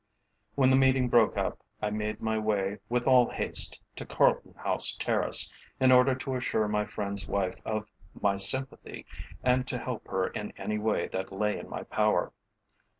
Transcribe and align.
When 0.55 0.71
the 0.71 0.75
meeting 0.75 1.09
broke 1.09 1.37
up 1.37 1.59
I 1.79 1.91
made 1.91 2.21
my 2.23 2.39
way 2.39 2.79
with 2.89 3.05
all 3.05 3.29
haste 3.29 3.79
to 3.97 4.03
Carlton 4.03 4.55
House 4.55 4.95
Terrace, 4.95 5.51
in 5.79 5.91
order 5.91 6.15
to 6.15 6.33
assure 6.33 6.67
my 6.67 6.85
friend's 6.85 7.27
wife 7.27 7.59
of 7.65 7.85
my 8.19 8.37
sympathy, 8.37 9.05
and 9.43 9.67
to 9.67 9.77
help 9.77 10.07
her 10.07 10.25
in 10.29 10.53
any 10.57 10.79
way 10.79 11.07
that 11.09 11.31
lay 11.31 11.59
in 11.59 11.69
my 11.69 11.83
power. 11.83 12.33